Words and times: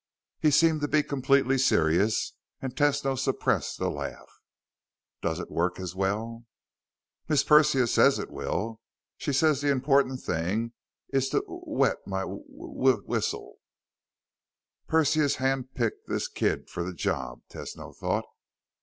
He 0.39 0.49
seemed 0.49 0.81
to 0.81 0.87
be 0.87 1.03
completely 1.03 1.59
serious, 1.59 2.33
and 2.59 2.75
Tesno 2.75 3.15
suppressed 3.15 3.79
a 3.79 3.87
laugh. 3.87 4.41
"Does 5.21 5.39
it 5.39 5.51
work 5.51 5.79
as 5.79 5.93
well?" 5.93 6.45
"Miss 7.29 7.43
Persia 7.43 7.85
says 7.85 8.17
it 8.17 8.31
will. 8.31 8.79
She 9.17 9.31
says 9.31 9.61
the 9.61 9.69
important 9.69 10.19
thing 10.19 10.73
is 11.09 11.29
to 11.29 11.41
w 11.41 11.61
wet 11.67 11.97
my 12.07 12.21
wh 12.21 12.25
wh 12.25 13.07
whistle." 13.07 13.57
Persia 14.87 15.37
hand 15.37 15.75
picked 15.75 16.07
this 16.07 16.27
kid 16.27 16.67
for 16.67 16.83
the 16.83 16.95
job, 16.95 17.43
Tesno 17.47 17.95
thought. 17.95 18.25